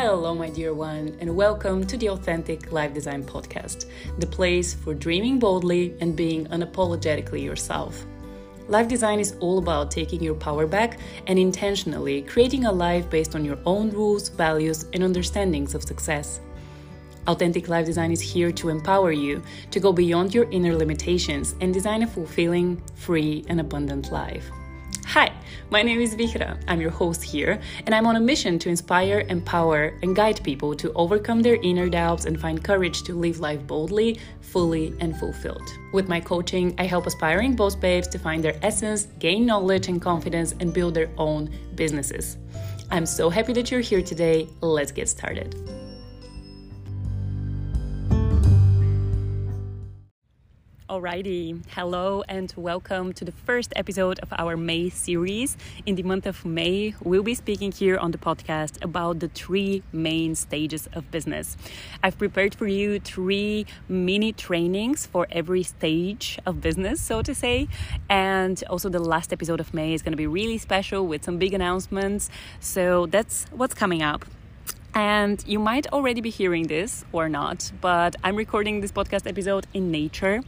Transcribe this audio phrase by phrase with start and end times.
[0.00, 3.86] Hello, my dear one, and welcome to the Authentic Life Design Podcast,
[4.20, 8.06] the place for dreaming boldly and being unapologetically yourself.
[8.68, 13.34] Life design is all about taking your power back and intentionally creating a life based
[13.34, 16.40] on your own rules, values, and understandings of success.
[17.26, 21.74] Authentic Life Design is here to empower you to go beyond your inner limitations and
[21.74, 24.48] design a fulfilling, free, and abundant life.
[25.12, 25.32] Hi,
[25.70, 26.62] my name is Vihra.
[26.68, 30.74] I'm your host here, and I'm on a mission to inspire, empower, and guide people
[30.74, 35.66] to overcome their inner doubts and find courage to live life boldly, fully, and fulfilled.
[35.94, 39.98] With my coaching, I help aspiring boss babes to find their essence, gain knowledge and
[39.98, 42.36] confidence, and build their own businesses.
[42.90, 44.46] I'm so happy that you're here today.
[44.60, 45.77] Let's get started.
[50.88, 55.54] Alrighty, hello and welcome to the first episode of our May series.
[55.84, 59.82] In the month of May, we'll be speaking here on the podcast about the three
[59.92, 61.58] main stages of business.
[62.02, 67.68] I've prepared for you three mini trainings for every stage of business, so to say.
[68.08, 71.36] And also, the last episode of May is going to be really special with some
[71.36, 72.30] big announcements.
[72.60, 74.24] So, that's what's coming up.
[74.94, 79.66] And you might already be hearing this or not, but I'm recording this podcast episode
[79.74, 80.42] in nature.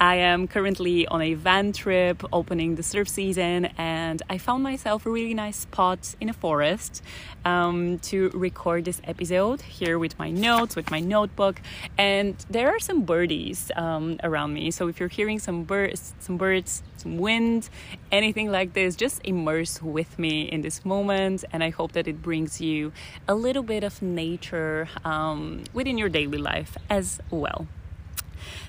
[0.00, 5.06] I am currently on a van trip opening the surf season, and I found myself
[5.06, 7.02] a really nice spot in a forest
[7.44, 11.60] um, to record this episode here with my notes, with my notebook.
[11.96, 16.38] And there are some birdies um, around me, so if you're hearing some birds, some
[16.38, 17.68] birds, some wind,
[18.10, 21.44] anything like this, just immerse with me in this moment.
[21.52, 22.92] And I hope that it brings you
[23.28, 27.68] a little bit of nature um, within your daily life as well.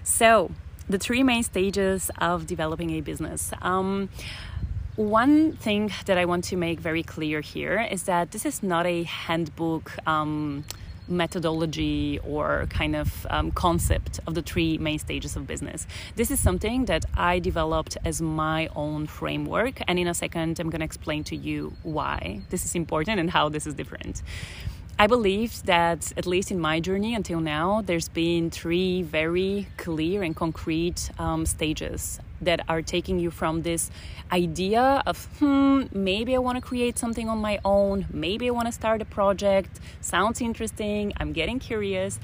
[0.03, 0.51] So,
[0.89, 3.51] the three main stages of developing a business.
[3.61, 4.09] Um,
[4.95, 8.85] one thing that I want to make very clear here is that this is not
[8.85, 9.91] a handbook.
[10.07, 10.63] Um,
[11.07, 15.85] methodology or kind of um, concept of the three main stages of business.
[16.15, 20.69] This is something that I developed as my own framework, and in a second, I'm
[20.69, 24.21] going to explain to you why this is important and how this is different.
[24.97, 30.23] I believe that, at least in my journey until now, there's been three very clear
[30.23, 33.91] and concrete um, stages that are taking you from this
[34.31, 38.67] idea of, hmm, maybe I want to create something on my own, maybe I want
[38.67, 42.17] to start a project, sounds interesting, I'm getting curious,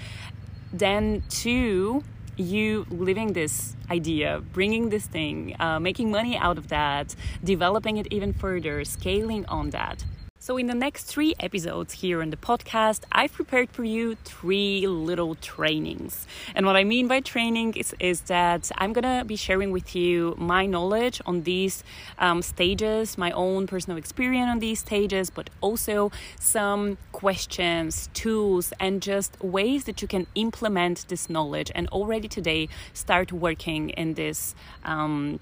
[0.71, 2.01] then to
[2.38, 8.07] you living this idea, bringing this thing, uh, making money out of that, developing it
[8.11, 10.05] even further, scaling on that.
[10.44, 14.88] So, in the next three episodes here on the podcast, I've prepared for you three
[14.88, 16.25] little trainings.
[16.56, 20.34] And what I mean by training is, is that I'm gonna be sharing with you
[20.40, 21.84] my knowledge on these
[22.18, 29.00] um, stages, my own personal experience on these stages, but also some questions, tools, and
[29.00, 34.56] just ways that you can implement this knowledge and already today start working in this,
[34.85, 35.40] um,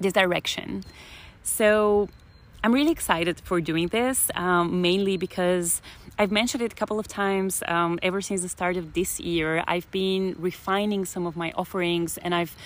[0.00, 0.84] this direction.
[1.42, 2.10] So,
[2.64, 5.82] I'm really excited for doing this, um, mainly because
[6.18, 9.62] I've mentioned it a couple of times um, ever since the start of this year.
[9.68, 12.56] I've been refining some of my offerings and I've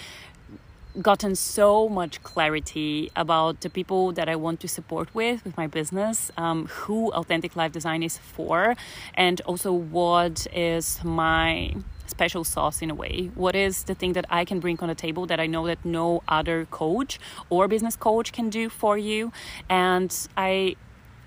[1.03, 5.67] gotten so much clarity about the people that I want to support with with my
[5.67, 8.77] business, um, who Authentic Life Design is for,
[9.15, 11.75] and also what is my
[12.11, 13.31] special sauce in a way?
[13.35, 15.85] What is the thing that I can bring on the table that I know that
[15.85, 17.19] no other coach
[17.51, 19.33] or business coach can do for you?
[19.69, 20.77] And I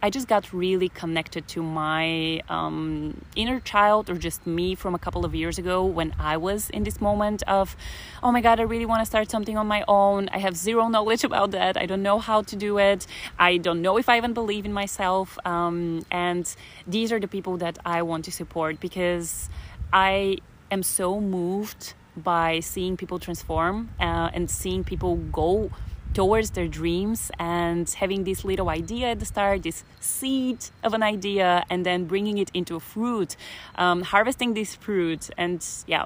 [0.04, 5.00] I just got really connected to my um, inner child or just me from a
[5.00, 7.76] couple of years ago when I was in this moment of,
[8.24, 10.28] oh my God, I really want to start something on my own.
[10.30, 11.78] I have zero knowledge about that.
[11.78, 13.06] I don't know how to do it.
[13.38, 15.38] I don't know if I even believe in myself.
[15.46, 16.52] Um, and
[16.88, 19.52] these are the people that I want to support because
[19.94, 20.40] I
[20.72, 25.70] am so moved by seeing people transform uh, and seeing people go
[26.14, 31.04] towards their dreams and having this little idea at the start, this seed of an
[31.04, 33.36] idea, and then bringing it into fruit,
[33.76, 36.06] um, harvesting this fruit, and yeah.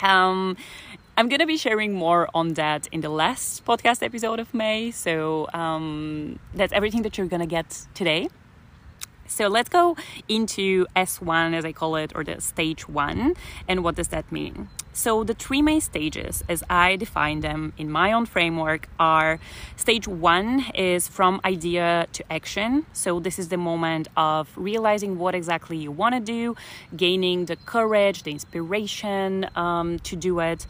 [0.00, 0.56] Um,
[1.16, 5.48] I'm gonna be sharing more on that in the last podcast episode of May, so
[5.52, 8.28] um, that's everything that you're gonna get today.
[9.28, 9.96] So let's go
[10.28, 13.34] into S1, as I call it, or the stage one.
[13.68, 14.68] And what does that mean?
[14.94, 19.38] So, the three main stages, as I define them in my own framework, are
[19.76, 22.84] stage one is from idea to action.
[22.92, 26.56] So, this is the moment of realizing what exactly you want to do,
[26.96, 30.66] gaining the courage, the inspiration um, to do it.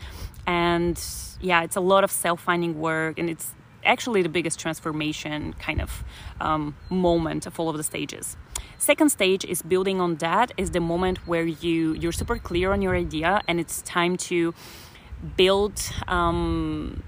[0.47, 1.03] And
[1.41, 3.55] yeah, it's a lot of self finding work and it's
[3.89, 6.05] actually the biggest transformation kind of
[6.41, 8.37] um, moment of all of the stages.
[8.79, 12.83] Second stage is building on that is the moment where you you're super clear on
[12.83, 14.55] your idea and it's time to
[15.37, 17.03] build um,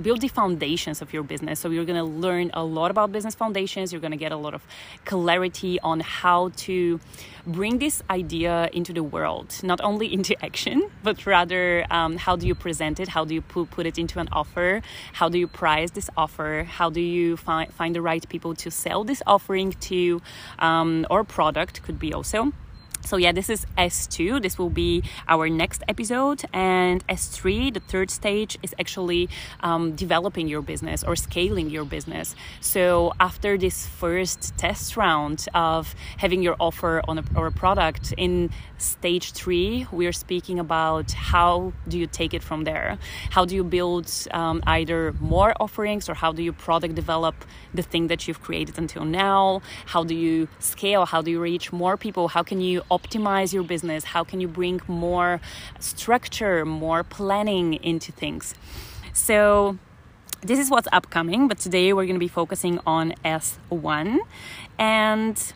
[0.00, 1.60] build the foundations of your business.
[1.60, 3.92] So you're going to learn a lot about business foundations.
[3.92, 4.66] You're going to get a lot of
[5.04, 7.00] clarity on how to
[7.46, 12.46] bring this idea into the world, not only into action, but rather um, how do
[12.46, 13.08] you present it?
[13.08, 14.80] How do you put, it into an offer?
[15.12, 16.66] How do you price this offer?
[16.68, 20.22] How do you find, find the right people to sell this offering to
[20.58, 22.52] um, or product could be also
[23.04, 26.42] so yeah this is s2 this will be our next episode.
[26.52, 29.28] And s3 the third stage is actually
[29.60, 32.34] um, developing your business or scaling your business.
[32.60, 38.14] So after this first test round of having your offer on a, or a product
[38.16, 42.98] in stage three we're speaking about how do you take it from there?
[43.30, 47.34] How do you build um, either more offerings or how do you product develop
[47.72, 49.62] the thing that you've created until now?
[49.86, 51.06] How do you scale?
[51.06, 52.28] How do you reach more people?
[52.28, 54.04] How can you optimize your business?
[54.04, 55.40] How can you bring more
[55.78, 58.54] structure, more planning into things?
[59.12, 59.78] So,
[60.42, 64.18] this is what's upcoming, but today we're going to be focusing on S1
[64.78, 65.52] and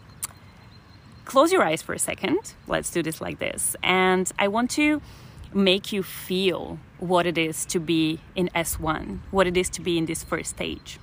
[1.26, 2.54] close your eyes for a second.
[2.66, 3.76] Let's do this like this.
[3.82, 5.02] And I want to
[5.52, 9.98] make you feel what it is to be in S1, what it is to be
[9.98, 10.98] in this first stage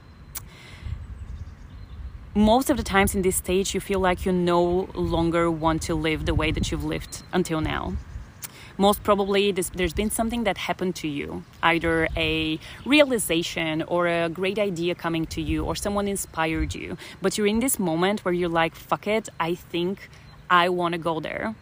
[2.36, 5.96] most of the times in this stage, you feel like you no longer want to
[5.96, 7.94] live the way that you've lived until now.
[8.78, 14.28] Most probably, this, there's been something that happened to you, either a realization or a
[14.28, 16.98] great idea coming to you, or someone inspired you.
[17.22, 20.10] But you're in this moment where you're like, fuck it, I think
[20.50, 21.56] I want to go there.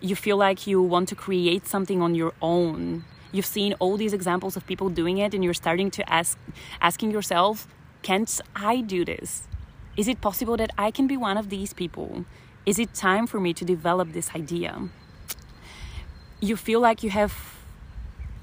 [0.00, 3.04] You feel like you want to create something on your own.
[3.30, 6.38] You've seen all these examples of people doing it, and you're starting to ask,
[6.80, 7.68] asking yourself,
[8.02, 9.48] can't I do this?
[9.96, 12.24] Is it possible that I can be one of these people?
[12.66, 14.88] Is it time for me to develop this idea?
[16.40, 17.56] You feel like you have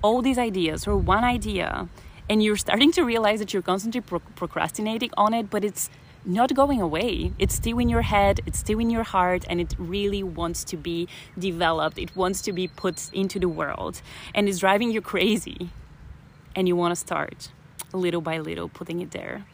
[0.01, 1.89] all these ideas or one idea,
[2.29, 5.89] and you're starting to realize that you're constantly pro- procrastinating on it, but it's
[6.23, 7.33] not going away.
[7.39, 10.77] It's still in your head, it's still in your heart, and it really wants to
[10.77, 11.07] be
[11.37, 11.97] developed.
[11.97, 14.01] It wants to be put into the world,
[14.33, 15.69] and it's driving you crazy.
[16.55, 17.49] And you want to start
[17.97, 19.45] little by little putting it there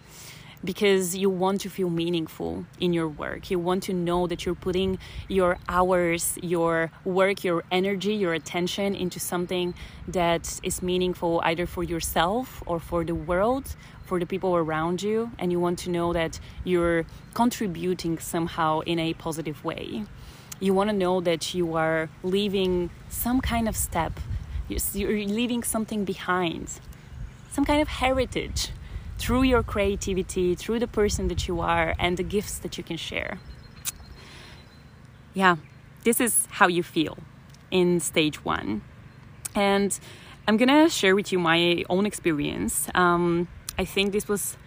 [0.65, 3.51] because you want to feel meaningful in your work.
[3.51, 4.97] You want to know that you're putting
[5.27, 9.75] your hours, your work, your energy, your attention into something
[10.07, 15.31] that is meaningful either for yourself or for the world, for the people around you.
[15.38, 17.05] And you want to know that you're
[17.35, 20.05] contributing somehow in a positive way.
[20.59, 24.19] You want to know that you are leaving some kind of step,
[24.67, 26.79] you're leaving something behind
[27.55, 28.71] some kind of heritage
[29.17, 32.97] through your creativity, through the person that you are, and the gifts that you can
[32.97, 33.39] share.
[35.33, 35.55] Yeah,
[36.03, 37.17] this is how you feel
[37.71, 38.81] in stage one.
[39.55, 39.97] And
[40.45, 42.89] I'm gonna share with you my own experience.
[42.93, 43.47] Um,
[43.77, 44.57] I think this was,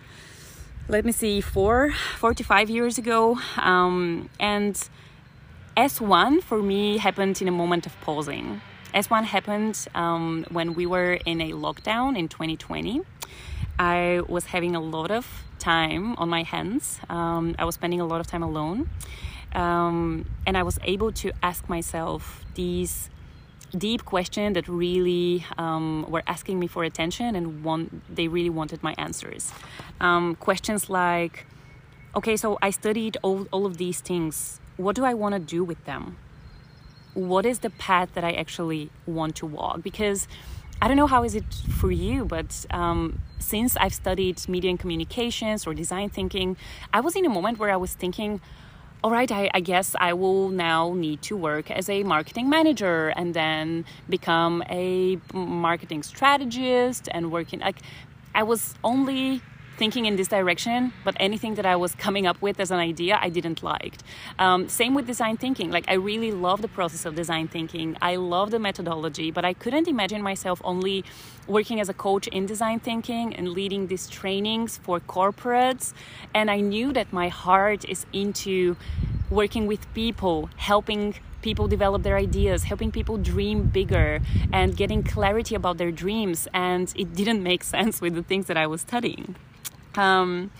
[0.88, 3.38] let me see, four, four to five years ago.
[3.58, 4.74] Um, and
[5.76, 8.62] S1 for me happened in a moment of pausing.
[8.94, 13.02] S1 happened um, when we were in a lockdown in 2020.
[13.78, 15.26] I was having a lot of
[15.58, 17.00] time on my hands.
[17.08, 18.88] Um, I was spending a lot of time alone.
[19.54, 23.10] Um, and I was able to ask myself these
[23.76, 28.82] deep questions that really um, were asking me for attention and want, they really wanted
[28.82, 29.52] my answers.
[30.00, 31.46] Um, questions like,
[32.16, 34.60] okay, so I studied all, all of these things.
[34.76, 36.16] What do I want to do with them?
[37.18, 39.82] What is the path that I actually want to walk?
[39.82, 40.28] Because
[40.80, 41.44] I don't know how is it
[41.80, 46.56] for you, but um, since I've studied media and communications or design thinking,
[46.92, 48.40] I was in a moment where I was thinking,
[49.02, 53.08] all right, I, I, guess I will now need to work as a marketing manager
[53.08, 57.78] and then become a marketing strategist and working like
[58.34, 59.40] I was only
[59.78, 63.18] thinking in this direction, but anything that I was coming up with as an idea,
[63.22, 63.94] I didn't like.
[64.38, 65.70] Um, same with design thinking.
[65.70, 67.96] Like I really love the process of design thinking.
[68.02, 71.04] I love the methodology, but I couldn't imagine myself only
[71.46, 75.92] working as a coach in design thinking and leading these trainings for corporates.
[76.34, 78.76] And I knew that my heart is into
[79.30, 84.20] working with people, helping people develop their ideas, helping people dream bigger,
[84.52, 86.48] and getting clarity about their dreams.
[86.52, 89.36] And it didn't make sense with the things that I was studying.
[89.98, 90.50] Um,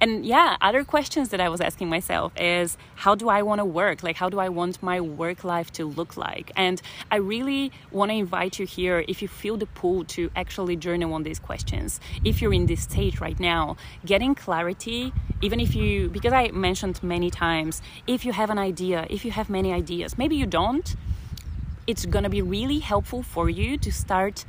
[0.00, 3.64] and yeah, other questions that I was asking myself is how do I want to
[3.64, 4.02] work?
[4.04, 6.52] Like, how do I want my work life to look like?
[6.56, 10.76] And I really want to invite you here if you feel the pull to actually
[10.76, 12.00] journal on these questions.
[12.24, 13.76] If you're in this stage right now,
[14.06, 15.12] getting clarity,
[15.42, 19.32] even if you, because I mentioned many times, if you have an idea, if you
[19.32, 20.94] have many ideas, maybe you don't,
[21.88, 24.44] it's going to be really helpful for you to start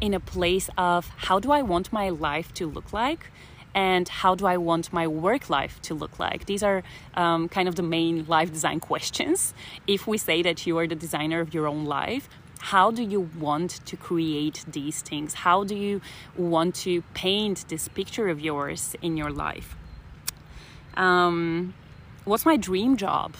[0.00, 3.30] in a place of how do I want my life to look like?
[3.74, 6.46] And how do I want my work life to look like?
[6.46, 6.82] These are
[7.14, 9.52] um, kind of the main life design questions.
[9.86, 12.28] If we say that you are the designer of your own life,
[12.60, 15.34] how do you want to create these things?
[15.34, 16.00] How do you
[16.36, 19.76] want to paint this picture of yours in your life?
[20.96, 21.74] Um,
[22.24, 23.34] what's my dream job?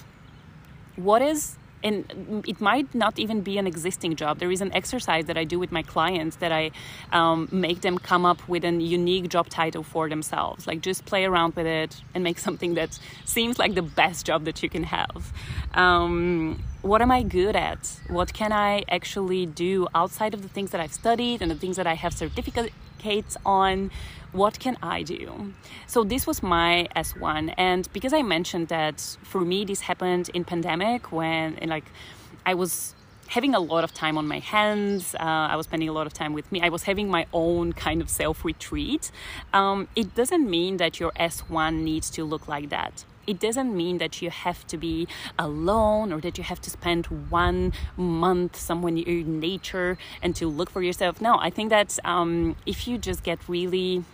[0.97, 4.38] What is and it might not even be an existing job.
[4.38, 6.71] There is an exercise that I do with my clients that I
[7.12, 10.67] um, make them come up with a unique job title for themselves.
[10.67, 14.47] Like just play around with it and make something that seems like the best job
[14.47, 15.33] that you can have.
[15.75, 18.00] Um, what am I good at?
[18.09, 21.76] What can I actually do outside of the things that I've studied and the things
[21.76, 23.91] that I have certificates on?
[24.35, 25.55] What can I do?
[25.87, 30.45] So this was my S1, and because I mentioned that for me this happened in
[30.45, 31.85] pandemic when like
[32.45, 32.95] I was
[33.29, 35.14] having a lot of time on my hands.
[35.14, 35.23] Uh,
[35.53, 36.61] I was spending a lot of time with me.
[36.61, 39.11] I was having my own kind of self retreat.
[39.53, 43.05] Um, it doesn't mean that your S1 needs to look like that.
[43.26, 47.07] It doesn't mean that you have to be alone or that you have to spend
[47.31, 51.23] one month somewhere in nature and to look for yourself.
[51.23, 54.05] No, I think that um, if you just get really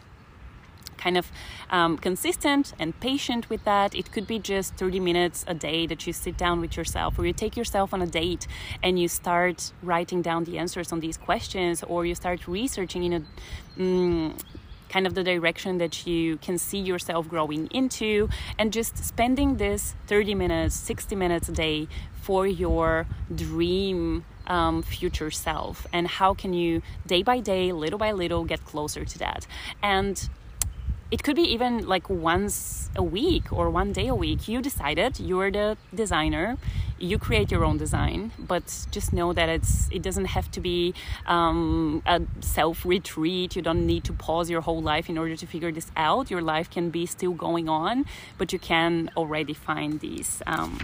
[1.00, 1.32] kind of
[1.70, 3.94] um, consistent and patient with that.
[3.94, 7.26] It could be just 30 minutes a day that you sit down with yourself, or
[7.26, 8.46] you take yourself on a date
[8.82, 13.12] and you start writing down the answers on these questions, or you start researching in
[13.12, 13.22] a
[13.80, 14.38] mm,
[14.88, 18.28] kind of the direction that you can see yourself growing into,
[18.58, 21.88] and just spending this 30 minutes, 60 minutes a day
[22.20, 28.10] for your dream um, future self and how can you day by day little by
[28.10, 29.46] little get closer to that
[29.80, 30.28] and
[31.10, 34.46] it could be even like once a week or one day a week.
[34.48, 36.56] You decided you're the designer,
[36.98, 40.94] you create your own design, but just know that it's it doesn't have to be
[41.26, 43.56] um, a self retreat.
[43.56, 46.30] You don't need to pause your whole life in order to figure this out.
[46.30, 48.04] Your life can be still going on,
[48.38, 50.78] but you can already find these um,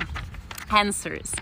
[0.71, 1.33] answers.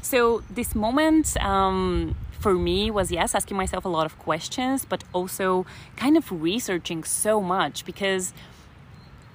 [0.00, 1.36] So this moment.
[1.42, 5.64] Um, for me was yes asking myself a lot of questions but also
[5.96, 8.32] kind of researching so much because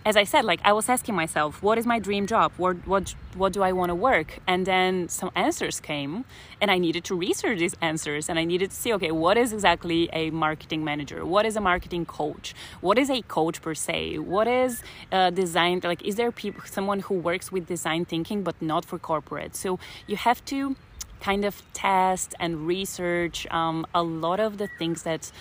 [0.08, 2.54] as I said, like I was asking myself, what is my dream job?
[2.56, 4.40] What what what do I want to work?
[4.48, 6.24] And then some answers came,
[6.62, 9.52] and I needed to research these answers, and I needed to see, okay, what is
[9.52, 11.26] exactly a marketing manager?
[11.26, 12.56] What is a marketing coach?
[12.80, 14.20] What is a coach per se?
[14.20, 15.82] What is uh, design?
[15.84, 19.58] Like, is there people someone who works with design thinking but not for corporate?
[19.58, 20.78] So you have to
[21.20, 25.32] kind of test and research um, a lot of the things that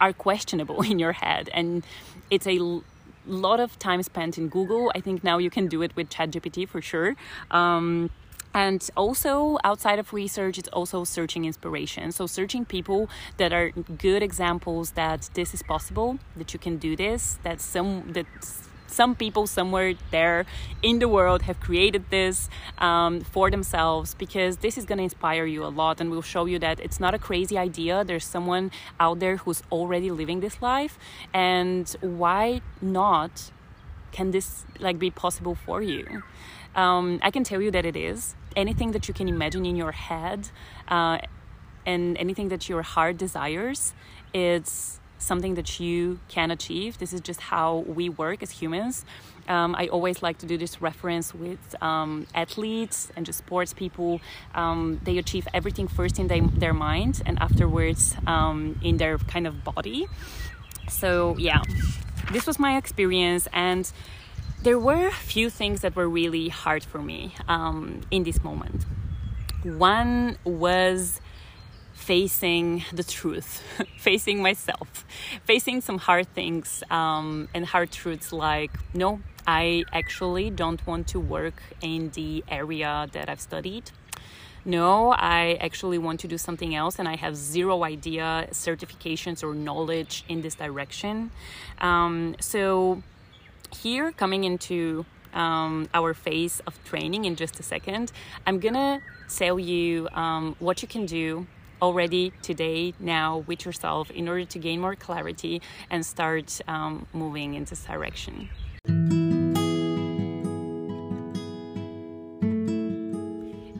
[0.00, 1.50] are questionable in your head.
[1.52, 1.84] And
[2.30, 2.84] it's a l-
[3.26, 4.90] lot of time spent in google.
[4.94, 7.16] I think now you can do it with chatgpt for sure.
[7.50, 8.10] Um,
[8.52, 12.10] and also outside of research it's also searching inspiration.
[12.12, 16.96] So searching people that are good examples that this is possible that you can do
[16.96, 18.26] this that some that
[18.90, 20.46] some people somewhere there
[20.82, 25.46] in the world have created this um, for themselves because this is going to inspire
[25.46, 28.04] you a lot and will show you that it's not a crazy idea.
[28.04, 30.98] There's someone out there who's already living this life,
[31.32, 33.50] and why not?
[34.12, 36.22] Can this like be possible for you?
[36.74, 38.34] Um, I can tell you that it is.
[38.56, 40.50] Anything that you can imagine in your head,
[40.88, 41.18] uh,
[41.86, 43.94] and anything that your heart desires,
[44.34, 46.98] it's something that you can achieve.
[46.98, 49.04] This is just how we work as humans.
[49.48, 54.20] Um, I always like to do this reference with um, athletes and just sports people.
[54.54, 59.46] Um, they achieve everything first in they, their mind and afterwards um, in their kind
[59.46, 60.06] of body.
[60.88, 61.62] So, yeah,
[62.32, 63.90] this was my experience, and
[64.62, 68.84] there were a few things that were really hard for me um, in this moment.
[69.62, 71.20] One was
[72.00, 73.62] facing the truth,
[73.98, 75.04] facing myself,
[75.44, 81.20] facing some hard things um, and hard truths like, no, I actually don't want to
[81.20, 83.90] work in the area that I've studied.
[84.64, 89.54] No, I actually want to do something else and I have zero idea, certifications, or
[89.54, 91.30] knowledge in this direction.
[91.80, 93.02] Um, so,
[93.72, 95.04] here coming into
[95.34, 98.10] um, our phase of training in just a second,
[98.46, 101.46] I'm gonna tell you um, what you can do
[101.82, 105.60] already today, now with yourself in order to gain more clarity
[105.90, 108.48] and start um, moving in this direction.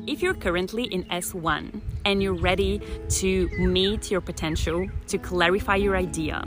[0.06, 5.96] If you're currently in S1 and you're ready to meet your potential, to clarify your
[5.96, 6.44] idea,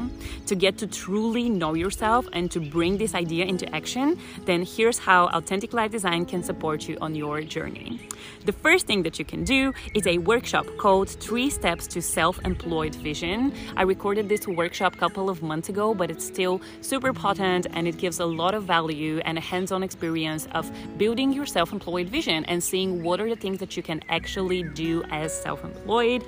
[0.48, 5.00] to get to truly know yourself and to bring this idea into action, then here's
[5.00, 8.00] how Authentic Life Design can support you on your journey.
[8.46, 12.40] The first thing that you can do is a workshop called Three Steps to Self
[12.46, 13.54] Employed Vision.
[13.76, 17.88] I recorded this workshop a couple of months ago, but it's still super potent and
[17.88, 21.72] it gives a lot of value and a hands on experience of building your self
[21.72, 25.53] employed vision and seeing what are the things that you can actually do as self
[25.64, 26.24] employed.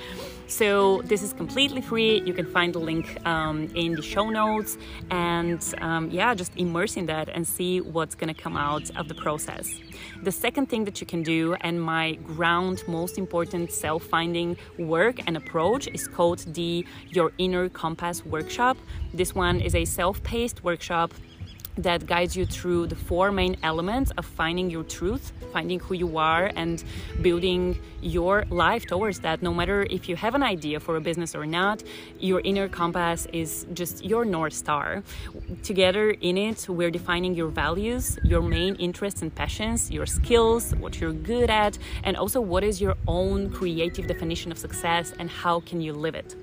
[0.47, 2.21] So, this is completely free.
[2.21, 4.77] You can find the link um, in the show notes.
[5.09, 9.07] And um, yeah, just immerse in that and see what's going to come out of
[9.07, 9.67] the process.
[10.23, 15.17] The second thing that you can do, and my ground most important self finding work
[15.27, 18.77] and approach, is called the Your Inner Compass Workshop.
[19.13, 21.13] This one is a self paced workshop
[21.77, 26.17] that guides you through the four main elements of finding your truth, finding who you
[26.17, 26.83] are, and
[27.21, 29.41] building your life towards that.
[29.41, 31.83] No matter if you have an idea for a business or not,
[32.19, 35.03] your inner compass is just your North Star.
[35.63, 40.99] Together in it, we're defining your values, your main interests and passions, your skills, what
[40.99, 45.59] you're good at, and also what is your own creative definition of success and how
[45.61, 46.35] can you live it.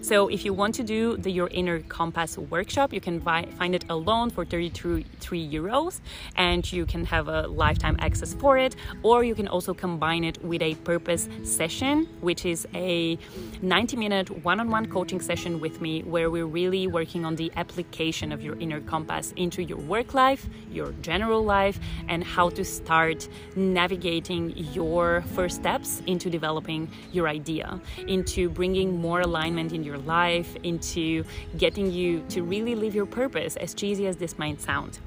[0.00, 3.84] So if you want to do the Your Inner Compass workshop, you can find it
[3.90, 6.00] alone for 33 euros
[6.36, 8.76] and you can have a lifetime access for it.
[9.02, 13.18] Or you can also combine it with a purpose session, which is a
[13.60, 17.50] 90 minute one on one coaching session with me where we're really working on the
[17.56, 22.64] application of your inner compass into your work life, your general life, and how to
[22.64, 29.87] start navigating your first steps into developing your idea, into bringing more alignment in your
[29.96, 31.24] life, into
[31.56, 34.98] getting you to really live your purpose, as cheesy as this might sound.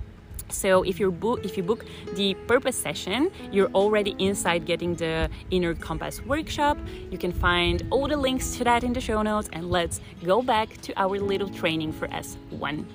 [0.50, 1.86] So if you book if you book
[2.16, 6.78] the purpose session, you're already inside getting the inner compass workshop.
[7.10, 10.42] You can find all the links to that in the show notes and let's go
[10.42, 12.86] back to our little training for S1.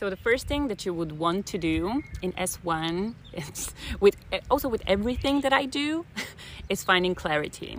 [0.00, 4.16] So the first thing that you would want to do in S1 is with
[4.50, 6.06] also with everything that I do
[6.70, 7.76] is finding clarity.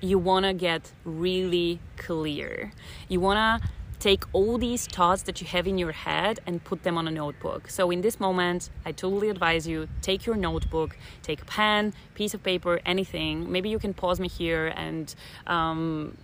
[0.00, 2.70] You want to get really clear.
[3.08, 3.68] You want to
[3.98, 7.10] take all these thoughts that you have in your head and put them on a
[7.10, 7.68] notebook.
[7.68, 12.34] So in this moment, I totally advise you take your notebook, take a pen, piece
[12.34, 13.50] of paper, anything.
[13.50, 15.12] Maybe you can pause me here and
[15.48, 16.16] um,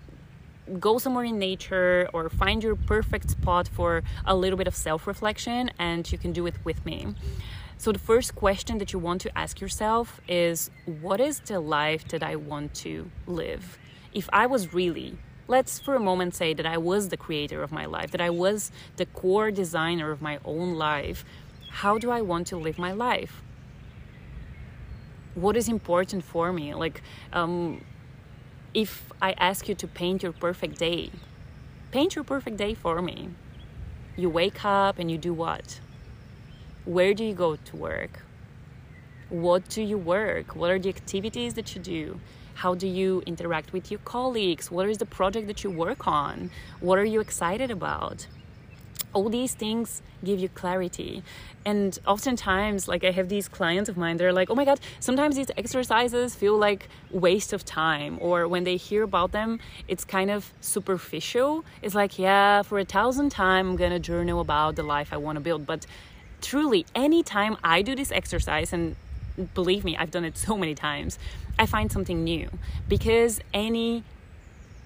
[0.78, 5.06] go somewhere in nature or find your perfect spot for a little bit of self
[5.06, 7.14] reflection, and you can do it with me.
[7.78, 12.06] So, the first question that you want to ask yourself is What is the life
[12.09, 13.78] that I want to live?
[14.12, 15.16] If I was really,
[15.48, 18.30] let's for a moment say that I was the creator of my life, that I
[18.30, 21.24] was the core designer of my own life,
[21.70, 23.42] how do I want to live my life?
[25.35, 26.74] What is important for me?
[26.74, 27.02] Like,
[27.33, 27.85] um,
[28.72, 31.11] if I ask you to paint your perfect day,
[31.90, 33.30] paint your perfect day for me.
[34.16, 35.80] You wake up and you do what?
[36.85, 38.22] Where do you go to work?
[39.28, 40.54] What do you work?
[40.54, 42.20] What are the activities that you do?
[42.54, 44.70] How do you interact with your colleagues?
[44.70, 46.50] What is the project that you work on?
[46.80, 48.26] What are you excited about?
[49.12, 51.22] all these things give you clarity
[51.64, 55.37] and oftentimes like i have these clients of mine they're like oh my god sometimes
[55.37, 60.31] these exercises feel like waste of time or when they hear about them it's kind
[60.31, 61.64] of superficial.
[61.83, 65.37] It's like yeah for a thousand time i'm gonna journal about the life i want
[65.37, 65.66] to build.
[65.66, 65.87] But
[66.40, 68.96] truly anytime i do this exercise and
[69.55, 71.18] believe me i've done it so many times
[71.59, 72.49] i find something new.
[72.88, 74.05] Because any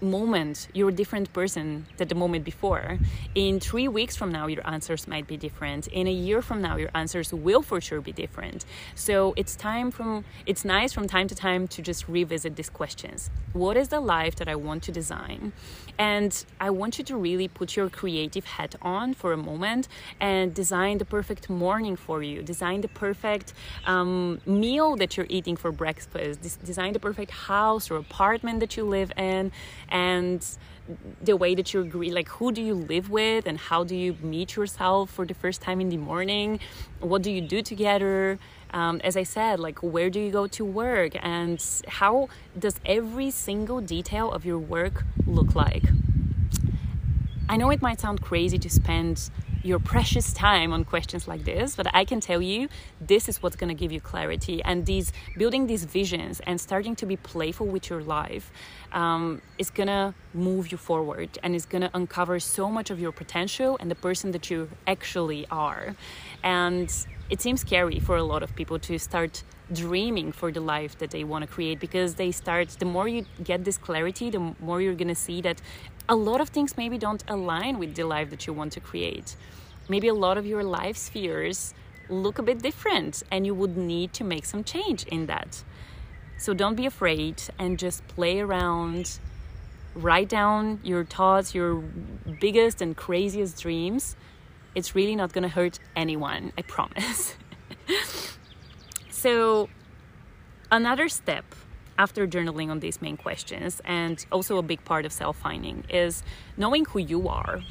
[0.04, 2.98] moment you're a different person than the moment before.
[3.34, 5.86] In three weeks from now your answers might be different.
[5.88, 8.64] In a year from now your answers will for sure be different.
[8.94, 13.30] So it's time from it's nice from time to time to just revisit these questions.
[13.52, 15.52] What is the life that i want to design?
[15.98, 19.88] And i want you to really put your creative hat on for a moment
[20.20, 22.42] and design the perfect morning for you.
[22.42, 23.52] Design the perfect
[23.86, 26.42] um, meal that you're eating for breakfast.
[26.64, 29.52] Design the perfect house or apartment that you live in
[29.94, 30.44] and
[31.22, 34.16] the way that you agree like who do you live with and how do you
[34.20, 36.60] meet yourself for the first time in the morning?
[37.00, 38.38] What do you do together?
[38.72, 41.12] Um, as i said like where do you go to work?
[41.22, 42.28] And how
[42.58, 45.84] does every single detail of your work look like?
[47.48, 49.30] I know it might sound crazy to spend
[49.64, 52.68] your precious time on questions like this, but I can tell you
[53.00, 54.62] this is what's going to give you clarity.
[54.62, 58.52] And these building these visions and starting to be playful with your life
[58.92, 63.00] um, is going to move you forward and is going to uncover so much of
[63.00, 65.96] your potential and the person that you actually are.
[66.42, 66.94] And
[67.30, 71.10] it seems scary for a lot of people to start dreaming for the life that
[71.10, 74.80] they want to create because they start the more you get this clarity the more
[74.80, 75.60] you're going to see that
[76.08, 79.36] a lot of things maybe don't align with the life that you want to create.
[79.88, 81.74] Maybe a lot of your life spheres
[82.08, 85.64] look a bit different and you would need to make some change in that.
[86.36, 89.18] So don't be afraid and just play around.
[89.94, 91.76] Write down your thoughts your
[92.40, 94.16] biggest and craziest dreams.
[94.74, 97.36] It's really not going to hurt anyone i promise
[99.24, 99.70] So,
[100.70, 101.46] another step
[101.96, 106.22] after journaling on these main questions, and also a big part of self finding, is
[106.58, 107.62] knowing who you are.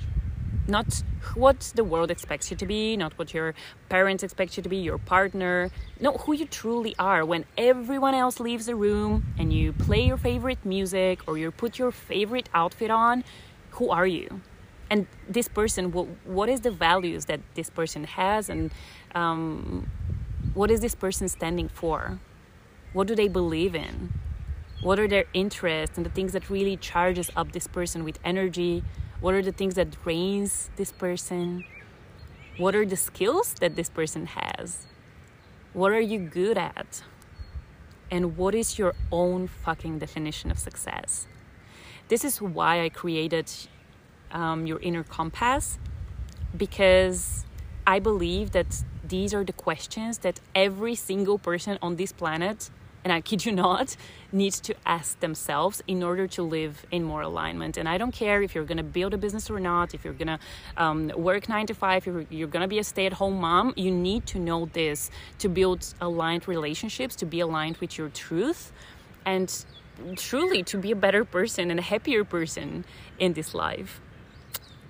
[0.67, 1.03] Not
[1.35, 3.53] what the world expects you to be, not what your
[3.87, 5.69] parents expect you to be, your partner.
[5.99, 10.17] Know who you truly are when everyone else leaves the room and you play your
[10.17, 13.23] favorite music or you put your favorite outfit on.
[13.77, 14.41] Who are you?
[14.89, 18.71] And this person, what, what is the values that this person has, and
[19.13, 19.87] um,
[20.53, 22.19] what is this person standing for?
[22.93, 24.13] What do they believe in?
[24.81, 28.83] What are their interests and the things that really charges up this person with energy?
[29.21, 31.63] What are the things that drains this person?
[32.57, 34.85] What are the skills that this person has?
[35.71, 37.03] What are you good at?
[38.11, 41.25] And what is your own fucking definition of success?
[42.09, 43.49] This is why I created
[44.31, 45.79] um, your inner compass
[46.55, 47.45] because
[47.87, 52.69] I believe that these are the questions that every single person on this planet,
[53.03, 53.97] and I kid you not,
[54.31, 57.77] needs to ask themselves in order to live in more alignment.
[57.77, 60.39] And I don't care if you're gonna build a business or not, if you're gonna
[60.77, 63.73] um, work nine to five, if you're, you're gonna be a stay at home mom,
[63.75, 68.71] you need to know this to build aligned relationships, to be aligned with your truth,
[69.25, 69.65] and
[70.15, 72.85] truly to be a better person and a happier person
[73.19, 73.99] in this life.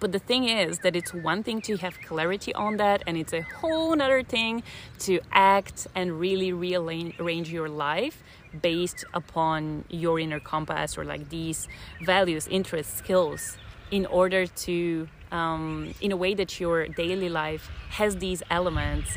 [0.03, 3.31] But the thing is that it's one thing to have clarity on that, and it's
[3.31, 4.61] a whole other thing
[4.99, 8.21] to act and really rearrange your life
[8.61, 11.69] based upon your inner compass or like these
[12.01, 13.57] values, interests, skills
[13.91, 19.09] in order to, um, in a way that your daily life has these elements.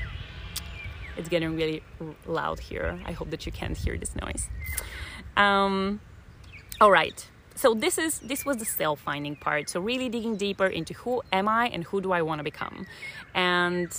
[1.16, 1.82] It's getting really
[2.26, 3.00] loud here.
[3.04, 4.48] I hope that you can't hear this noise.
[5.36, 5.98] Um,
[6.80, 9.70] all right so this is this was the self finding part.
[9.70, 12.86] So really digging deeper into who am i and who do i want to become.
[13.34, 13.90] And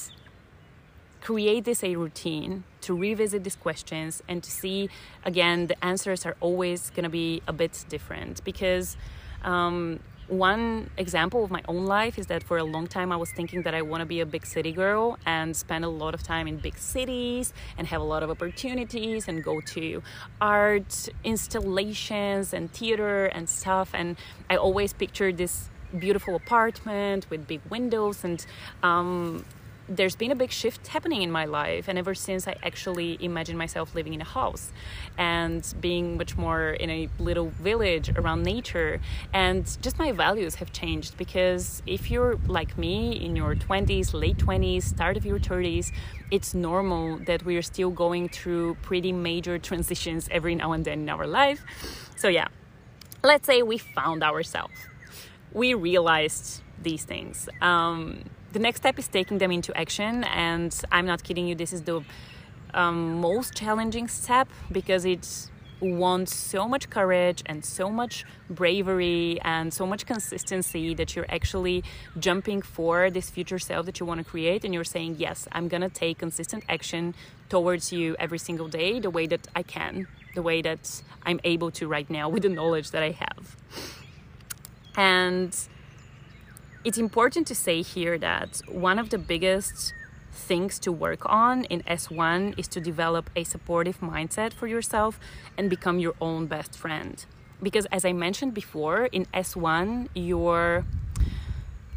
[1.21, 4.89] create this a routine to revisit these questions and to see
[5.25, 8.95] again the answers are always going to be a bit different because
[9.43, 13.31] um, one example of my own life is that for a long time I was
[13.31, 16.21] thinking that I want to be a big city girl and spend a lot of
[16.21, 20.03] time in big cities and have a lot of opportunities and go to
[20.41, 23.91] art installations and theater and stuff.
[23.93, 24.17] And
[24.49, 28.45] I always pictured this beautiful apartment with big windows and
[28.83, 29.45] um,
[29.89, 33.58] there's been a big shift happening in my life and ever since i actually imagine
[33.58, 34.71] myself living in a house
[35.17, 39.00] and being much more in a little village around nature.
[39.34, 44.38] And just my values have changed because if you're like me in your 20s late
[44.38, 45.91] 20s start of your 30s
[46.30, 51.00] it's normal that we are still going through pretty major transitions every now and then
[51.02, 51.63] in our life.
[52.17, 52.47] So yeah
[53.23, 54.76] let's say we found ourselves.
[55.52, 57.50] We realized these things.
[57.62, 61.73] Um, the next step is taking them into action and i'm not kidding you this
[61.73, 62.01] is the
[62.73, 69.71] um, most challenging step because it wants so much courage and so much bravery and
[69.71, 71.83] so much consistency that you're actually
[72.19, 75.69] jumping for this future self that you want to create and you're saying yes i'm
[75.69, 77.13] to take consistent action
[77.49, 81.69] towards you every single day the way that i can the way that i'm able
[81.69, 83.55] to right now with the knowledge that i have.
[84.97, 85.55] And
[86.88, 89.93] it's important to say here that one of the biggest
[90.32, 95.19] things to work on in S1 is to develop a supportive mindset for yourself
[95.58, 97.26] and become your own best friend.
[97.62, 100.86] Because as I mentioned before, in S1, you're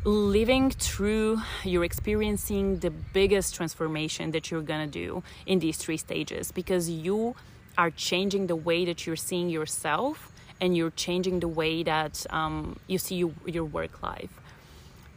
[0.02, 6.50] living through, you're experiencing the biggest transformation that you're gonna do in these three stages
[6.50, 7.36] because you
[7.78, 12.76] are changing the way that you're seeing yourself and you're changing the way that um,
[12.88, 14.39] you see you, your work life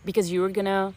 [0.05, 0.93] because you're gonna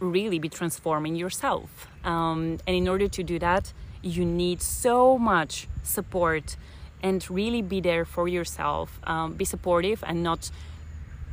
[0.00, 1.86] really be transforming yourself.
[2.04, 6.56] Um, and in order to do that, you need so much support
[7.02, 9.00] and really be there for yourself.
[9.04, 10.50] Um, be supportive and not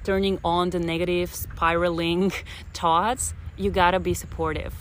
[0.03, 2.31] turning on the negative spiraling
[2.73, 3.33] thoughts.
[3.57, 4.73] you gotta be supportive.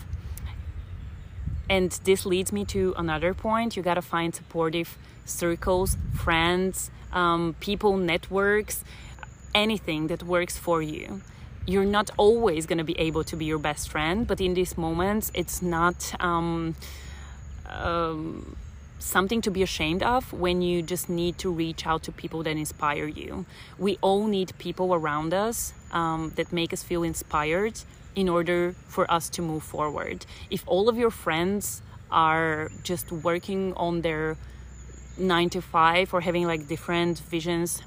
[1.69, 7.97] And this leads me to another point you gotta find supportive circles, friends, um, people,
[7.97, 8.83] networks,
[9.53, 11.21] anything that works for you.
[11.69, 14.75] You're not always going to be able to be your best friend, but in these
[14.75, 16.75] moments, it's not um,
[17.67, 18.55] um,
[18.97, 22.57] something to be ashamed of when you just need to reach out to people that
[22.57, 23.45] inspire you.
[23.77, 27.79] We all need people around us um, that make us feel inspired
[28.15, 30.25] in order for us to move forward.
[30.49, 34.37] If all of your friends are just working on their
[35.19, 37.83] nine to five or having like different visions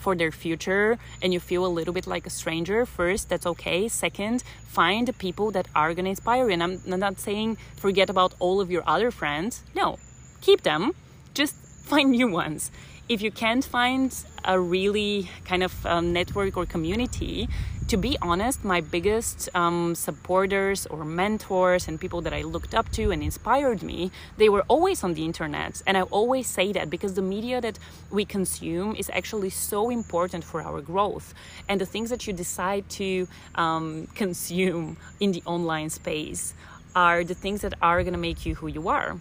[0.00, 3.88] for their future and you feel a little bit like a stranger first that's okay.
[3.88, 6.52] Second find people that are going to inspire you.
[6.54, 9.62] And i'm not saying forget about all of your other friends.
[9.74, 9.98] No
[10.44, 10.92] keep them.
[11.32, 11.54] Just
[11.84, 12.70] find new ones.
[13.08, 14.12] If you can't find
[14.44, 17.48] a really kind of um, network or community
[17.88, 22.90] to be honest, my biggest um, supporters or mentors and people that I looked up
[22.92, 25.82] to and inspired me, they were always on the internet.
[25.86, 27.78] And I always say that because the media that
[28.10, 31.34] we consume is actually so important for our growth.
[31.68, 36.54] And the things that you decide to um, consume in the online space
[36.96, 39.18] are the things that are going to make you who you are.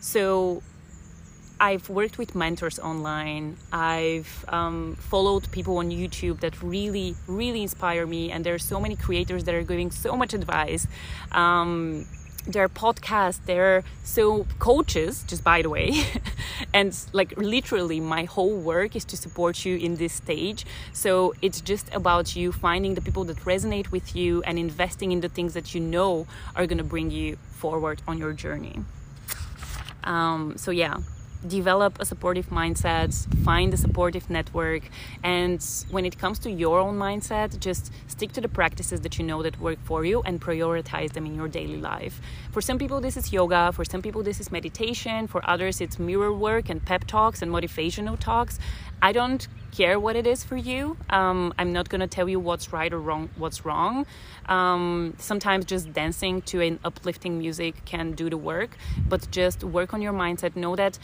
[0.00, 0.62] So
[1.60, 3.58] I've worked with mentors online.
[3.70, 8.32] I've um, followed people on YouTube that really, really inspire me.
[8.32, 10.86] And there are so many creators that are giving so much advice.
[11.32, 12.06] Um,
[12.46, 16.02] there are podcasts, there are so coaches, just by the way.
[16.72, 20.64] and like literally, my whole work is to support you in this stage.
[20.94, 25.20] So it's just about you finding the people that resonate with you and investing in
[25.20, 28.76] the things that you know are going to bring you forward on your journey.
[30.02, 30.96] Um, so, yeah,
[31.46, 33.12] develop a supportive mindset,
[33.44, 34.82] find a supportive network,
[35.22, 39.24] and when it comes to your own mindset, just stick to the practices that you
[39.24, 42.20] know that work for you and prioritize them in your daily life.
[42.52, 45.98] For some people, this is yoga, for some people, this is meditation, for others, it's
[45.98, 48.58] mirror work and pep talks and motivational talks.
[49.02, 50.96] I don't care what it is for you.
[51.08, 53.30] Um, I'm not gonna tell you what's right or wrong.
[53.36, 54.04] What's wrong.
[54.46, 58.76] Um, sometimes just dancing to an uplifting music can do the work,
[59.08, 60.56] but just work on your mindset.
[60.56, 60.98] Know that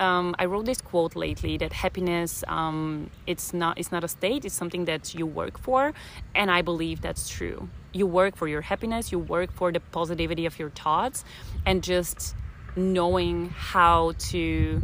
[0.00, 4.44] um, I wrote this quote lately that happiness um, it's not it's not a state
[4.44, 5.92] it's something that you work for
[6.34, 7.68] and I believe that's true.
[7.92, 11.24] You work for your happiness you work for the positivity of your thoughts
[11.66, 12.34] and just
[12.76, 14.80] knowing how to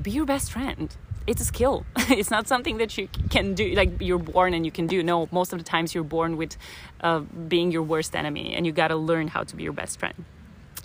[0.00, 0.94] be your best friend.
[1.26, 1.86] It's a skill.
[2.10, 5.02] It's not something that you can do like you're born and you can do.
[5.02, 6.56] No most of the times you're born with
[7.00, 9.98] uh, being your worst enemy and you got to learn how to be your best
[9.98, 10.24] friend.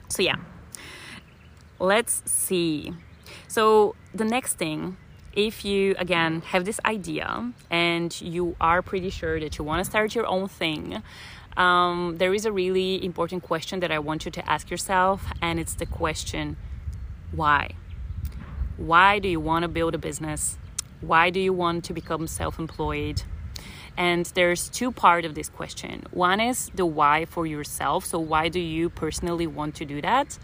[0.09, 0.37] So yeah.
[1.81, 2.93] Let's see
[3.47, 4.97] so, the next thing,
[5.33, 9.89] if you again have this idea and you are pretty sure that you want to
[9.89, 11.03] start your own thing,
[11.57, 15.59] um, there is a really important question that I want you to ask yourself, and
[15.59, 16.57] it's the question
[17.31, 17.71] why?
[18.77, 20.57] Why do you want to build a business?
[21.01, 23.23] Why do you want to become self employed?
[23.97, 26.05] And there's two part of this question.
[26.11, 28.05] One is the why for yourself.
[28.05, 30.39] So why do you personally want to do that?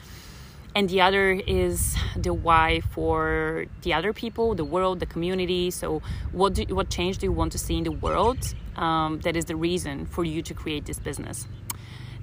[0.76, 5.72] And the other is the why for the other people the world the community.
[5.72, 6.02] So
[6.34, 8.54] what do, what change do you want to see in the world?
[8.76, 11.48] Um, that is the reason for you to create this business.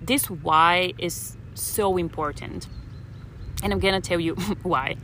[0.02, 2.68] This why is so important.
[3.62, 4.96] And i'm gonna tell you why.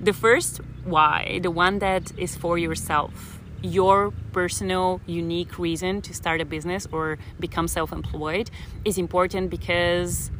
[0.00, 6.40] The first why the one that is for yourself your personal unique reason to start
[6.40, 8.50] a business or become self-employed
[8.84, 10.30] is important because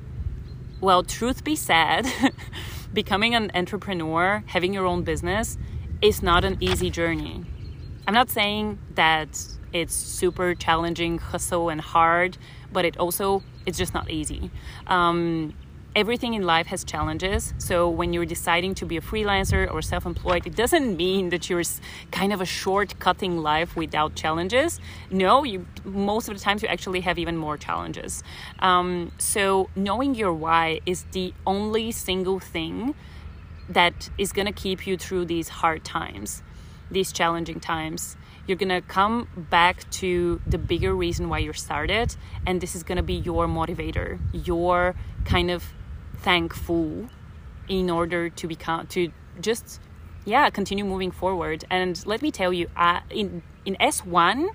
[0.81, 2.07] well, truth be said,
[2.93, 5.57] becoming an entrepreneur, having your own business,
[6.03, 7.45] is not an easy journey.
[8.07, 12.39] I'm not saying that it's super challenging, hustle, and hard,
[12.73, 14.51] but it also it's just not easy.
[14.87, 15.55] Um,
[15.97, 17.55] everything in life has challenges.
[17.57, 21.63] So when you're deciding to be a freelancer or self-employed, it doesn't mean that you're
[22.13, 24.79] kind of a short-cutting life without challenges.
[25.11, 28.23] No, you most of the times you actually have even more challenges.
[28.59, 32.95] Um, so knowing your why is the only single thing
[33.71, 36.43] that is going to keep you through these hard times,
[36.91, 42.15] these challenging times you're gonna come back to the bigger reason why you started
[42.47, 45.65] and this is gonna be your motivator your kind of
[46.27, 47.09] thankful
[47.69, 49.81] in order to become to just
[50.25, 51.65] yeah continue moving forward.
[51.71, 54.49] And let me tell you uh, in in s1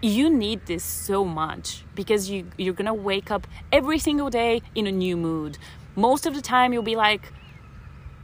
[0.00, 4.86] you need this so much because you you're gonna wake up every single day in
[4.86, 5.58] a new mood.
[5.94, 7.24] Most of the time you'll be like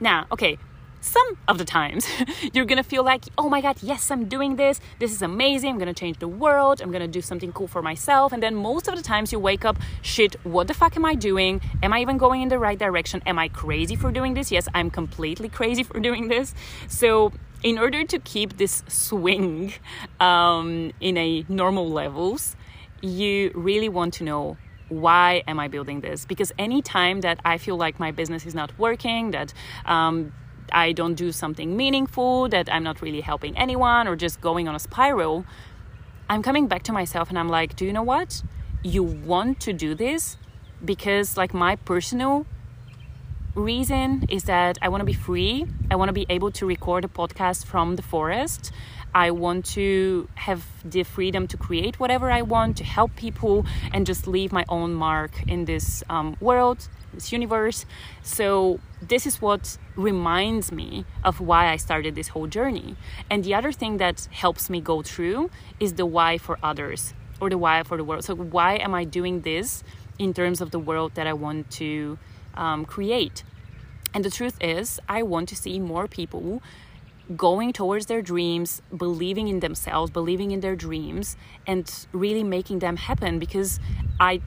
[0.00, 0.56] nah okay
[1.00, 2.06] some of the times
[2.52, 4.80] you're gonna feel like oh my god yes i'm doing this.
[4.98, 5.70] This is amazing.
[5.70, 6.80] I'm gonna change the world.
[6.80, 8.32] I'm gonna do something cool for myself.
[8.32, 11.14] And then most of the times you wake up shit what the fuck am i
[11.14, 11.60] doing?
[11.82, 13.22] Am i even going in the right direction?
[13.26, 14.50] Am i crazy for doing this?
[14.50, 16.54] Yes i'm completely crazy for doing this.
[16.88, 17.32] So
[17.62, 19.72] in order to keep this swing
[20.20, 22.56] um, in a normal levels
[23.00, 24.56] you really want to know
[24.88, 26.24] why am i building this?
[26.24, 29.52] Because anytime that i feel like my business is not working that
[29.86, 30.32] um,
[30.72, 34.74] I don't do something meaningful, that I'm not really helping anyone or just going on
[34.74, 35.44] a spiral,
[36.28, 38.42] I'm coming back to myself and I'm like, do you know what?
[38.82, 40.36] You want to do this
[40.84, 42.46] because, like, my personal
[43.54, 45.66] reason is that I want to be free.
[45.90, 48.72] I want to be able to record a podcast from the forest.
[49.14, 54.06] I want to have the freedom to create whatever I want, to help people, and
[54.06, 57.86] just leave my own mark in this um, world, this universe.
[58.22, 62.96] So, this is what reminds me of why I started this whole journey.
[63.30, 67.48] And the other thing that helps me go through is the why for others or
[67.50, 68.24] the why for the world.
[68.24, 69.82] So, why am I doing this
[70.18, 72.18] in terms of the world that I want to
[72.54, 73.44] um, create?
[74.14, 76.62] And the truth is, I want to see more people
[77.36, 81.36] going towards their dreams, believing in themselves, believing in their dreams,
[81.66, 83.38] and really making them happen.
[83.38, 83.78] Because
[84.18, 84.40] I,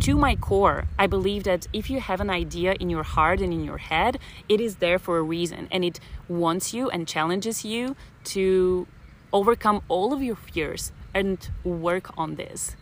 [0.00, 3.52] to my core, I believe that if you have an idea in your heart and
[3.52, 4.18] in your head,
[4.48, 5.68] it is there for a reason.
[5.70, 8.86] And it wants you and challenges you to
[9.32, 12.76] overcome all of your fears and work on this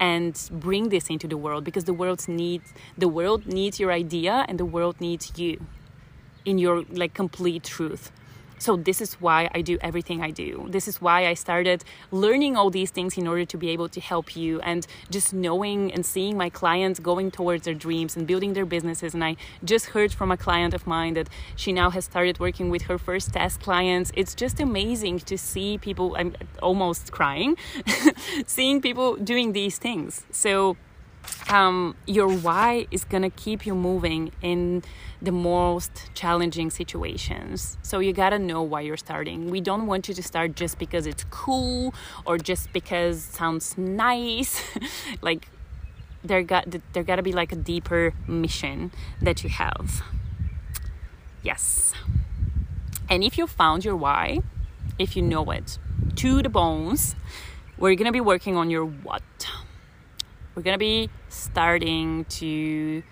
[0.00, 1.62] and bring this into the world.
[1.62, 5.64] Because the world needs the world needs your idea and the world needs you
[6.44, 8.10] in your like complete truth
[8.58, 10.66] so this is why I do everything I do.
[10.70, 14.00] This is why I started learning all these things in order to be able to
[14.00, 18.52] help you and just knowing and seeing my clients going towards their dreams and building
[18.52, 19.14] their businesses.
[19.14, 22.70] And I just heard from a client of mine that she now has started working
[22.70, 24.12] with her first test clients.
[24.14, 27.56] It's just amazing to see people, I'm almost crying,
[28.46, 30.24] seeing people doing these things.
[30.30, 30.76] So
[31.48, 34.82] um, your why is gonna keep you moving in
[35.20, 37.78] the most challenging situations.
[37.82, 39.50] So you gotta know why you're starting.
[39.50, 41.94] We don't want you to start just because it's cool
[42.26, 44.62] or just because it sounds nice.
[45.22, 45.48] like
[46.22, 50.02] there got there gotta be like a deeper mission that you have.
[51.42, 51.92] Yes.
[53.08, 54.40] And if you found your why,
[54.98, 55.78] if you know it
[56.16, 57.14] to the bones,
[57.76, 59.22] we're gonna be working on your what
[60.54, 63.02] we're to be starting to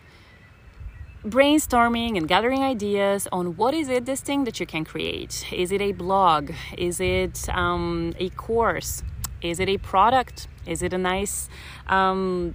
[1.24, 5.46] brainstorming and gathering ideas on what is it this thing that you can create.
[5.52, 6.52] Is it a blog?
[6.76, 9.02] Is it um, a course?
[9.40, 10.48] Is it a product?
[10.66, 11.48] Is it a nice
[11.87, 12.55] um,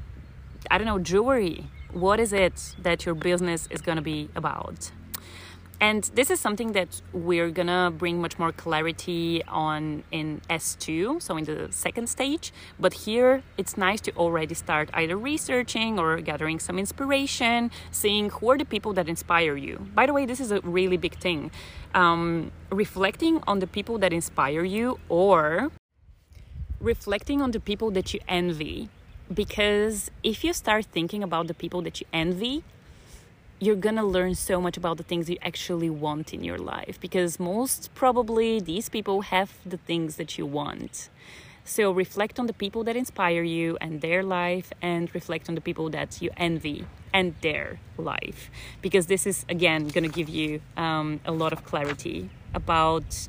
[0.70, 1.68] i don't know jewelry?
[1.92, 4.92] What is it that your business is going to be about
[5.80, 11.38] and this is something that we're gonna bring much more clarity on in S2, so
[11.38, 12.52] in the second stage.
[12.80, 18.50] But here it's nice to already start either researching or gathering some inspiration, seeing who
[18.50, 19.88] are the people that inspire you.
[19.94, 21.52] By the way, this is a really big thing.
[21.94, 25.72] Um, reflecting on the people that inspire you or
[26.80, 28.90] reflecting on the people that you envy.
[29.32, 32.64] Because if you start thinking about the people that you envy,
[33.60, 37.40] you're gonna learn so much about the things you actually want in your life because
[37.40, 41.10] most probably these people have the things that you want.
[41.66, 45.62] So reflect on the people that inspire you and their life, and reflect on the
[45.62, 48.50] people that you envy and their life,
[48.82, 53.28] because this is again gonna give you um, a lot of clarity about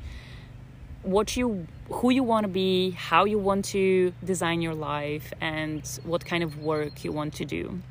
[1.01, 5.99] what you who you want to be how you want to design your life and
[6.03, 7.81] what kind of work you want to do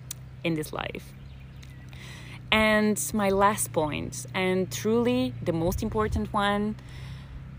[0.44, 1.12] in this life
[2.50, 6.76] and my last point, and truly the most important one,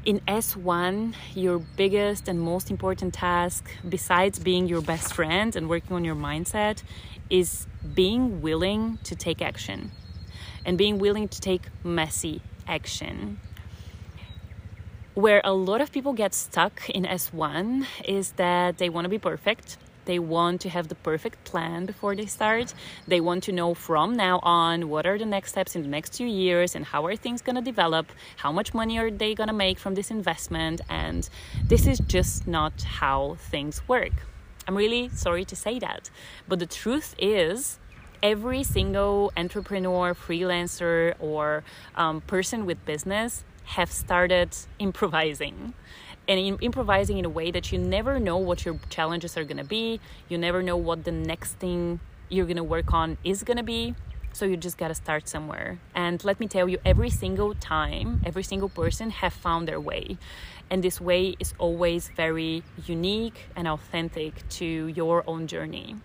[0.06, 5.96] in S1, your biggest and most important task, besides being your best friend and working
[5.96, 6.84] on your mindset,
[7.30, 9.92] is being willing to take action
[10.66, 13.40] and being willing to take messy action.
[15.14, 19.20] Where a lot of people get stuck in S1 is that they want to be
[19.20, 19.78] perfect
[20.10, 22.74] they want to have the perfect plan before they start.
[23.08, 26.14] They want to know from now on what are the next steps in the next
[26.14, 29.50] two years and how are things going to develop, how much money are they going
[29.50, 30.82] to make from this investment.
[30.90, 31.30] And
[31.64, 34.14] this is just not how things work.
[34.68, 36.10] I'm really sorry to say that.
[36.48, 37.78] But the truth is,
[38.24, 41.64] every single entrepreneur, freelancer, or
[41.96, 43.44] um, person with business
[43.78, 45.76] have started improvising
[46.30, 49.58] and in, improvising in a way that you never know what your challenges are going
[49.58, 50.00] to be
[50.30, 52.00] you never know what the next thing
[52.30, 53.96] you're going to work on is going to be
[54.34, 55.80] So you just gotta start somewhere.
[55.96, 60.18] And let me tell you, every single time, every single person have found their way.
[60.70, 65.96] And this way is always very unique and authentic to your own journey.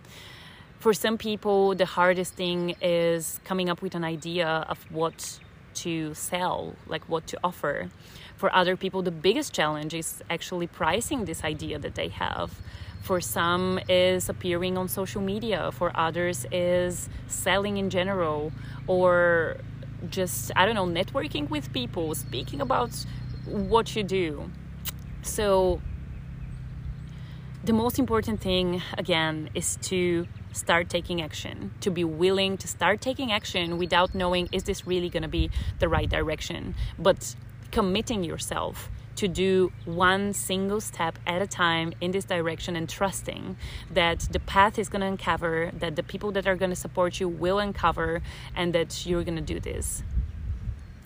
[0.78, 5.38] For some people, the hardest thing is coming up with an idea of what
[5.76, 7.90] to sell, like what to offer.
[8.36, 12.60] For other people, the biggest challenge is actually pricing this idea that they have.
[13.02, 15.70] For some is appearing on social media.
[15.72, 18.52] For others is selling in general.
[18.86, 19.58] Or
[20.10, 22.90] just i don't know networking with people speaking about
[23.46, 24.50] what you do.
[25.22, 25.80] So
[27.64, 33.00] the most important thing again is to start taking action to be willing to start
[33.00, 35.50] taking action without knowing is this really going to be
[35.80, 37.34] the right direction but
[37.70, 43.57] committing yourself to do one single step at a time in this direction and trusting
[43.90, 47.20] that the path is going to uncover, that the people that are going to support
[47.20, 48.22] you will uncover,
[48.57, 50.02] and that you're going to do this.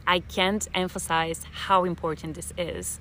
[0.07, 2.99] I can't emphasize how important this is.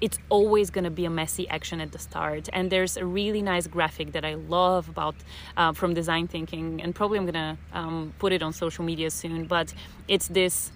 [0.00, 3.40] It's always going to be a messy action at the start, and there's a really
[3.40, 5.14] nice graphic that I love about
[5.56, 9.46] uh, from design thinking, and probably I'm gonna um, put it on social media soon.
[9.46, 9.72] But
[10.06, 10.70] it's this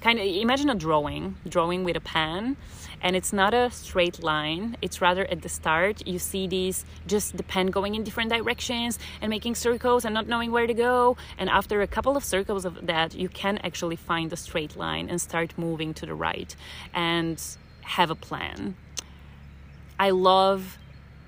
[0.00, 2.56] kind of imagine a drawing, drawing with a pen,
[3.02, 4.76] and it's not a straight line.
[4.80, 8.98] It's rather at the start you see these just the pen going in different directions
[9.20, 11.16] and making circles and not knowing where to go.
[11.38, 15.08] And after a couple of circles of that, you can actually find a straight line
[15.08, 16.54] and start moving to the right
[16.92, 17.42] and
[17.84, 18.76] have a plan.
[19.98, 20.78] I love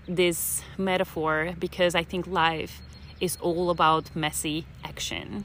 [0.08, 2.82] this metaphor because I think life
[3.20, 5.44] is all about messy action.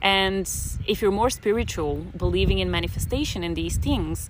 [0.00, 0.50] And
[0.86, 4.28] if you're more spiritual, believing in manifestation and these things,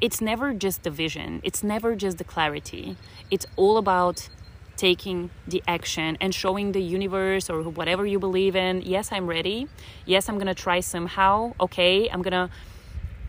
[0.00, 2.96] it's never just the vision, it's never just the clarity.
[3.30, 4.28] It's all about
[4.76, 9.68] taking the action and showing the universe or whatever you believe in yes, I'm ready.
[10.04, 11.54] Yes, I'm gonna try somehow.
[11.60, 12.50] Okay, I'm gonna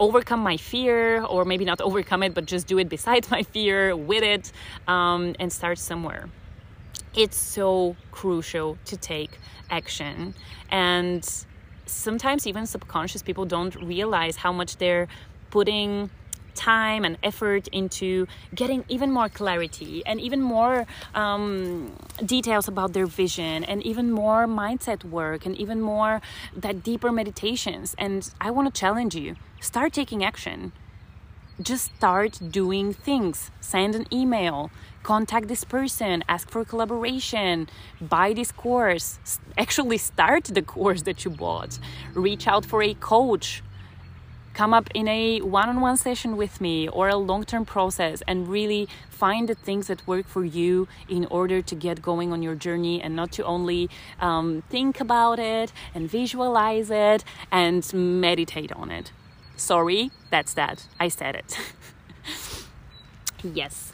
[0.03, 3.95] overcome my fear, or maybe not overcome it, but just do it beside my fear,
[3.95, 4.51] with it,
[4.87, 6.29] um, and start somewhere.
[7.15, 9.31] It's so crucial to take
[9.69, 10.33] action.
[10.69, 11.23] And
[11.85, 15.07] sometimes even subconscious people don't realize how much they're
[15.51, 16.09] putting
[16.55, 20.85] time and effort into getting even more clarity and even more
[21.15, 21.93] um,
[22.25, 26.21] details about their vision and even more mindset work and even more
[26.55, 27.95] that deeper meditations.
[27.97, 30.73] And i want to challenge you start taking action.
[31.61, 33.51] Just start doing things.
[33.61, 34.71] Send an email,
[35.03, 37.69] contact this person, ask for collaboration,
[38.01, 39.19] buy this course,
[39.57, 41.79] actually start the course that you bought,
[42.13, 43.63] reach out for a coach,
[44.53, 48.21] come up in a one on one session with me or a long term process
[48.27, 52.41] and really find the things that work for you in order to get going on
[52.41, 53.89] your journey and not to only
[54.19, 59.11] um, think about it and visualize it and meditate on it.
[59.55, 60.87] Sorry, that's that.
[60.99, 61.57] I said it.
[63.43, 63.93] yes.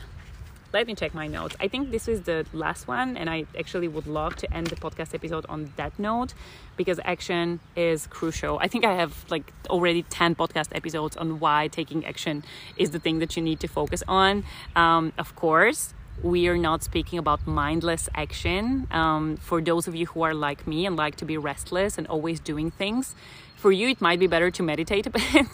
[0.72, 1.56] Let me check my notes.
[1.60, 4.76] I think this is the last one, and I actually would love to end the
[4.76, 6.36] podcast episode on that note
[6.78, 8.60] because action is crucial.
[8.60, 12.44] I think I have like already 10 podcast episodes on why taking action
[12.78, 14.44] is the thing that you need to focus on.
[14.76, 18.88] Um, of course, we are not speaking about mindless action.
[18.92, 22.06] Um, for those of you who are like me and like to be restless and
[22.06, 23.16] always doing things,
[23.60, 25.46] for you it might be better to meditate a bit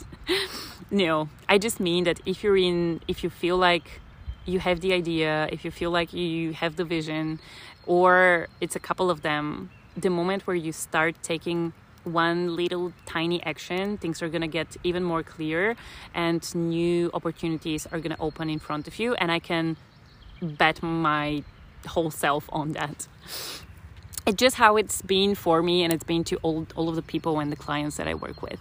[0.91, 3.99] no i just mean that if you're in if you feel like
[4.45, 7.39] you have the idea if you feel like you have the vision
[7.85, 11.73] or it's a couple of them the moment where you start taking
[12.03, 15.75] one little tiny action things are to get even more clear
[16.13, 19.75] and new opportunities are to open in front of you and i can
[20.41, 21.43] bet my
[21.87, 23.07] whole self on that
[24.25, 27.01] it's just how it's been for me and it's been to all, all of the
[27.01, 28.59] people and the clients that I work with.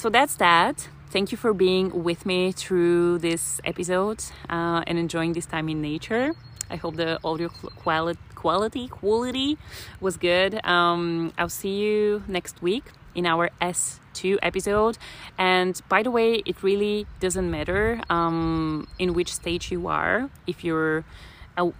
[0.00, 0.88] So that's that.
[1.10, 5.82] Thank you for being with me through this episode uh, and enjoying this time in
[5.82, 6.32] nature.
[6.70, 9.58] I hope the audio quality quality quality
[10.00, 10.64] was good.
[10.64, 12.84] Um, I'll see you next week
[13.14, 14.96] in our S2 episode.
[15.36, 20.30] And by the way, it really doesn't matter um, in which stage you are.
[20.46, 21.04] If you're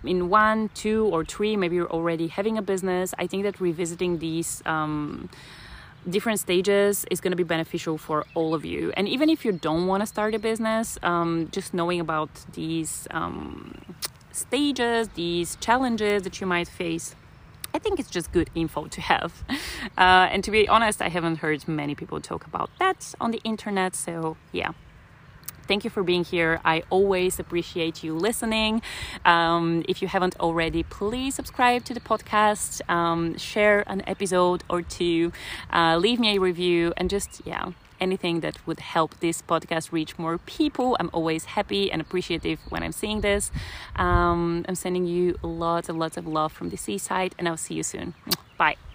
[0.04, 3.14] in one, two, or three, maybe you're already having a business.
[3.18, 5.30] I think that revisiting these um,
[6.08, 8.92] different stages is going to be beneficial for all of you.
[8.96, 13.06] And even if you don't want to start a business, um, just knowing about these
[13.10, 13.74] um,
[14.32, 17.14] stages, these challenges that you might face.
[17.72, 19.44] I think it's just good info to have.
[19.98, 23.40] Uh, and to be honest, I haven't heard many people talk about that on the
[23.44, 23.94] internet.
[23.94, 24.72] So, yeah.
[25.70, 26.60] Thank you for being here.
[26.64, 28.82] I always appreciate you listening.
[29.24, 34.82] Um, if you haven't already, please subscribe to the podcast, um, share an episode or
[34.82, 35.30] two,
[35.72, 40.18] uh, leave me a review, and just, yeah, anything that would help this podcast reach
[40.18, 40.96] more people.
[40.98, 43.52] I'm always happy and appreciative when I'm seeing this.
[43.94, 47.74] Um, I'm sending you lots and lots of love from the seaside, and I'll see
[47.74, 48.14] you soon.
[48.58, 48.89] Bye.